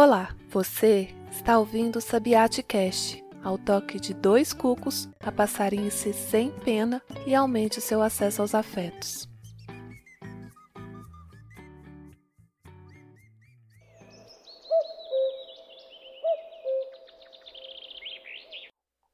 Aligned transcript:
Olá, 0.00 0.32
você 0.48 1.12
está 1.28 1.58
ouvindo 1.58 1.96
o 1.96 2.00
Sabiate 2.00 2.62
Cast, 2.62 3.20
ao 3.42 3.58
toque 3.58 3.98
de 3.98 4.14
dois 4.14 4.52
cucos, 4.52 5.08
a 5.18 5.32
passarinhe-se 5.32 6.12
sem 6.12 6.52
pena 6.60 7.02
e 7.26 7.34
aumente 7.34 7.80
o 7.80 7.82
seu 7.82 8.00
acesso 8.00 8.40
aos 8.40 8.54
afetos. 8.54 9.28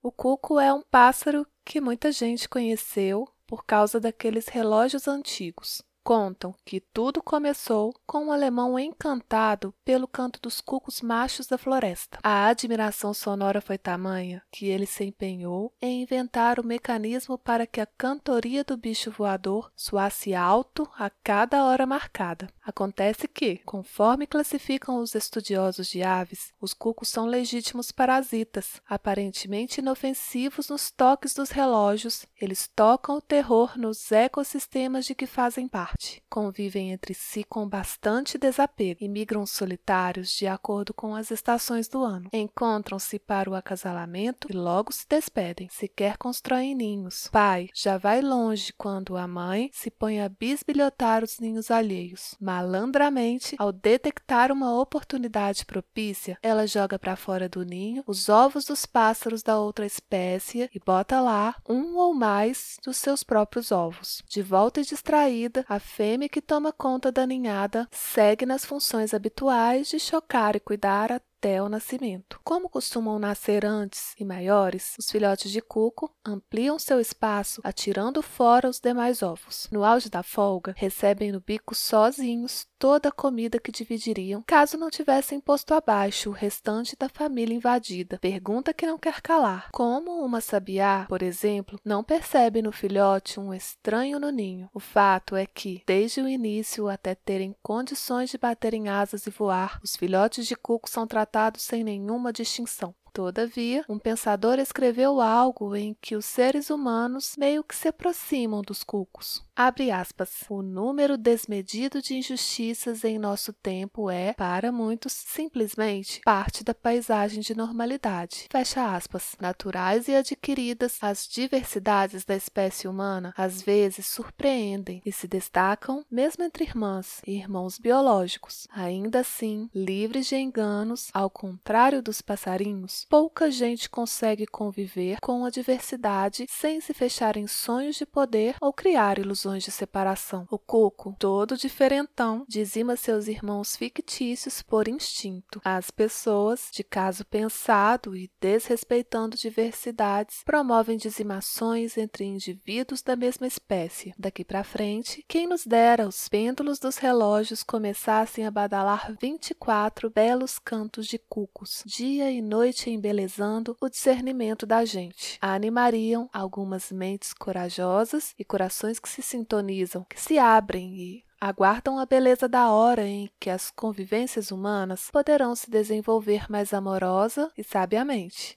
O 0.03 0.13
cuco 0.13 0.61
é 0.61 0.71
um 0.71 0.83
pássaro 0.83 1.47
que 1.65 1.81
muita 1.81 2.13
gente 2.13 2.47
conheceu 2.47 3.27
por 3.47 3.65
causa 3.65 3.99
daqueles 3.99 4.49
relógios 4.49 5.09
antigos. 5.09 5.83
Contam 6.05 6.55
que 6.67 6.81
tudo 6.81 7.23
começou 7.23 7.95
com 8.07 8.27
um 8.27 8.31
alemão 8.31 8.79
encantado 8.79 9.75
pelo 9.83 10.07
canto 10.07 10.39
dos 10.39 10.61
cucos 10.61 11.01
machos 11.01 11.47
da 11.47 11.57
floresta. 11.57 12.19
A 12.23 12.47
admiração 12.47 13.15
sonora 13.15 13.63
foi 13.63 13.79
tamanha 13.79 14.43
que 14.53 14.67
ele 14.67 14.85
se 14.85 15.03
empenhou 15.03 15.73
em 15.81 16.03
inventar 16.03 16.61
o 16.61 16.67
mecanismo 16.67 17.39
para 17.39 17.67
que 17.67 17.81
a 17.81 17.87
cantoria 17.87 18.63
do 18.63 18.77
bicho 18.77 19.11
voador 19.11 19.73
soasse 19.75 20.35
alto 20.35 20.87
a 20.99 21.09
cada 21.09 21.65
hora 21.65 21.87
marcada. 21.87 22.51
Acontece 22.63 23.27
que, 23.27 23.57
conforme 23.65 24.27
classificam 24.27 24.99
os 24.99 25.15
estudiosos 25.15 25.89
de 25.89 26.03
aves, 26.03 26.53
os 26.61 26.75
cucos 26.75 27.09
são 27.09 27.25
legítimos 27.25 27.91
parasitas, 27.91 28.79
aparentemente 28.87 29.81
inofensivos 29.81 30.69
nos 30.69 30.91
toques 30.91 31.33
dos 31.33 31.49
relógios, 31.49 32.27
eles 32.39 32.69
tocam 32.77 33.17
o 33.17 33.23
terror 33.23 33.79
nos 33.79 34.13
ecossistemas 34.13 35.07
de 35.07 35.15
que 35.15 35.27
fazem 35.27 35.67
parte 35.67 35.94
Convivem 36.29 36.91
entre 36.91 37.15
si 37.15 37.45
com 37.45 37.69
bastante 37.69 38.37
desapego 38.37 39.05
e 39.05 39.09
migram 39.09 39.47
solitários 39.47 40.33
de 40.33 40.47
acordo 40.47 40.93
com 40.93 41.15
as 41.15 41.31
estações 41.31 41.87
do 41.89 42.03
ano. 42.03 42.29
Encontram-se 42.33 43.19
para 43.19 43.49
o 43.49 43.55
acasalamento 43.55 44.49
e 44.51 44.57
logo 44.57 44.93
se 44.93 45.07
despedem. 45.09 45.69
Sequer 45.71 46.17
constroem 46.17 46.75
ninhos. 46.75 47.29
Pai 47.31 47.69
já 47.73 47.97
vai 47.97 48.21
longe 48.21 48.73
quando 48.73 49.17
a 49.17 49.29
mãe 49.29 49.71
se 49.73 49.91
põe 49.91 50.21
a 50.21 50.29
bisbilhotar 50.29 51.23
os 51.23 51.39
ninhos 51.39 51.71
alheios. 51.71 52.35
Malandramente, 52.41 53.55
ao 53.59 53.71
detectar 53.71 54.51
uma 54.51 54.81
oportunidade 54.81 55.65
propícia, 55.65 56.37
ela 56.43 56.67
joga 56.67 56.99
para 56.99 57.15
fora 57.15 57.49
do 57.49 57.65
ninho 57.65 58.03
os 58.07 58.29
ovos 58.29 58.65
dos 58.65 58.85
pássaros 58.85 59.43
da 59.43 59.59
outra 59.59 59.87
espécie 59.87 60.69
e 60.75 60.81
bota 60.81 61.21
lá 61.21 61.55
um 61.69 61.97
ou 61.97 62.13
mais 62.13 62.77
dos 62.85 62.97
seus 62.97 63.23
próprios 63.23 63.71
ovos. 63.71 64.23
De 64.29 64.43
volta 64.43 64.81
e 64.81 64.85
distraída, 64.85 65.65
a 65.69 65.79
fêmea 65.85 66.29
que 66.29 66.41
toma 66.41 66.73
conta 66.73 67.13
da 67.13 67.27
ninhada 67.27 67.87
segue 67.93 68.47
nas 68.47 68.65
funções 68.65 69.13
habituais 69.13 69.89
de 69.89 70.01
chocar 70.01 70.57
e 70.57 70.61
cuidar 70.61 71.13
até 71.45 71.63
o 71.63 71.69
nascimento. 71.69 72.41
Como 72.43 72.71
costumam 72.71 73.19
nascer 73.19 73.67
antes 73.67 74.15
e 74.19 74.25
maiores, 74.25 74.95
os 74.99 75.11
filhotes 75.11 75.51
de 75.51 75.61
cuco 75.61 76.11
ampliam 76.25 76.79
seu 76.79 76.99
espaço, 76.99 77.61
atirando 77.63 78.23
fora 78.23 78.67
os 78.67 78.81
demais 78.81 79.23
ovos. 79.23 79.69
No 79.71 79.85
auge 79.85 80.09
da 80.09 80.23
folga, 80.23 80.73
recebem 80.75 81.31
no 81.31 81.41
bico 81.41 81.75
sozinhos 81.75 82.67
toda 82.79 83.11
a 83.11 83.13
comida 83.13 83.59
que 83.59 83.71
dividiriam 83.71 84.43
caso 84.47 84.79
não 84.79 84.91
tivessem 84.91 85.39
posto 85.39 85.75
abaixo 85.75 86.31
o 86.31 86.33
restante 86.33 86.97
da 86.99 87.11
família 87.11 87.55
invadida. 87.55 88.19
Pergunta 88.19 88.73
que 88.73 88.87
não 88.87 88.99
quer 88.99 89.21
calar. 89.21 89.69
Como 89.71 90.25
uma 90.25 90.41
sabiá, 90.41 91.05
por 91.09 91.23
exemplo, 91.23 91.79
não 91.85 92.03
percebe 92.03 92.63
no 92.63 92.73
filhote 92.73 93.39
um 93.39 93.53
estranho 93.53 94.19
no 94.19 94.31
ninho? 94.31 94.71
O 94.73 94.81
fato 94.81 95.37
é 95.37 95.45
que, 95.45 95.83
desde 95.87 96.23
o 96.23 96.29
início 96.29 96.89
até 96.89 97.15
terem 97.15 97.55
condições 97.63 98.31
de 98.31 98.39
baterem 98.39 98.89
asas 98.89 99.27
e 99.27 99.31
voar, 99.31 99.79
os 99.83 99.95
filhotes 99.95 100.47
de 100.47 100.57
cuco 100.57 100.89
são 100.89 101.07
tratados 101.07 101.34
tratados 101.35 101.63
sem 101.63 101.83
nenhuma 101.83 102.33
distinção. 102.33 102.95
Todavia, 103.13 103.85
um 103.89 103.99
pensador 103.99 104.59
escreveu 104.61 105.21
algo 105.21 105.75
em 105.75 105.97
que 106.01 106.15
os 106.15 106.25
seres 106.25 106.71
humanos 106.71 107.35
meio 107.37 107.65
que 107.65 107.75
se 107.75 107.89
aproximam 107.89 108.63
dos 108.63 108.85
cucos. 108.85 109.45
Abre 109.57 109.93
aspas. 109.93 110.43
O 110.49 110.63
número 110.63 111.17
desmedido 111.17 112.03
de 112.03 112.17
injustiças 112.17 113.05
em 113.05 113.19
nosso 113.19 113.53
tempo 113.53 114.11
é, 114.11 114.33
para 114.33 114.73
muitos, 114.73 115.13
simplesmente 115.13 116.21
parte 116.25 116.65
da 116.65 116.75
paisagem 116.75 117.41
de 117.41 117.55
normalidade. 117.55 118.49
Fecha 118.51 118.97
aspas. 118.97 119.37
Naturais 119.41 120.09
e 120.09 120.15
adquiridas, 120.17 120.99
as 121.01 121.29
diversidades 121.29 122.25
da 122.25 122.35
espécie 122.35 122.89
humana 122.89 123.33
às 123.37 123.63
vezes 123.63 124.07
surpreendem 124.07 125.01
e 125.07 125.13
se 125.13 125.29
destacam 125.29 126.05
mesmo 126.11 126.43
entre 126.43 126.65
irmãs 126.65 127.23
e 127.25 127.37
irmãos 127.37 127.79
biológicos. 127.79 128.67
Ainda 128.73 129.21
assim, 129.21 129.71
livres 129.73 130.27
de 130.27 130.35
enganos, 130.35 131.11
ao 131.15 131.31
contrário 131.31 132.03
dos 132.03 132.21
passarinhos, 132.21 133.07
pouca 133.09 133.53
gente 133.53 133.89
consegue 133.89 134.47
conviver 134.47 135.21
com 135.21 135.45
a 135.45 135.51
diversidade 135.51 136.47
sem 136.49 136.81
se 136.81 136.93
fechar 136.93 137.37
em 137.37 137.47
sonhos 137.47 137.95
de 137.95 138.05
poder 138.05 138.57
ou 138.61 138.73
criar 138.73 139.21
ilusões 139.21 139.44
de 139.53 139.71
separação. 139.71 140.47
O 140.51 140.59
cuco, 140.59 141.15
todo 141.19 141.57
diferentão, 141.57 142.45
dizima 142.49 142.97
seus 142.97 143.29
irmãos 143.29 143.77
fictícios 143.77 144.63
por 144.63 144.89
instinto. 144.89 145.61
As 145.65 145.91
pessoas, 145.91 146.71
de 146.73 146.83
caso 146.83 147.25
pensado 147.25 148.17
e 148.17 148.31
desrespeitando 148.41 149.37
diversidades, 149.37 150.43
promovem 150.45 150.97
dizimações 150.97 151.99
entre 151.99 152.25
indivíduos 152.25 153.03
da 153.03 153.15
mesma 153.15 153.47
espécie. 153.47 154.15
Daqui 154.19 154.45
para 154.45 154.65
frente, 154.65 155.25
quem 155.29 155.47
nos 155.47 155.67
dera 155.67 156.09
os 156.09 156.29
pêndulos 156.29 156.79
dos 156.79 156.97
relógios 156.97 157.63
começassem 157.63 158.47
a 158.47 158.51
badalar 158.51 159.15
24 159.21 160.11
belos 160.11 160.59
cantos 160.59 161.07
de 161.07 161.19
cucos, 161.19 161.83
dia 161.85 162.31
e 162.31 162.41
noite 162.41 162.91
embelezando 162.91 163.77
o 163.81 163.89
discernimento 163.89 164.65
da 164.65 164.85
gente. 164.85 165.39
Animariam 165.41 166.29
algumas 166.33 166.91
mentes 166.91 167.33
corajosas 167.33 168.35
e 168.39 168.45
corações 168.45 168.99
que 168.99 169.09
se 169.09 169.23
sintonizam, 169.35 170.07
que 170.09 170.21
se 170.21 170.39
abrem 170.39 170.95
e 170.95 171.25
aguardam 171.41 171.99
a 171.99 172.07
beleza 172.07 172.49
da 172.49 172.71
hora 172.71 173.05
em 173.05 173.29
que 173.41 173.51
as 173.51 173.71
convivências 173.71 174.53
humanas 174.53 175.11
poderão 175.13 175.57
se 175.57 175.69
desenvolver 175.69 176.47
mais 176.49 176.73
amorosa 176.73 177.51
e 177.59 177.65
sabiamente. 177.65 178.57